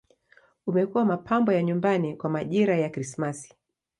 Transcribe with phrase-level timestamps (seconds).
[0.67, 3.53] Umekuwa mapambo ya nyumbani kwa majira ya Krismasi.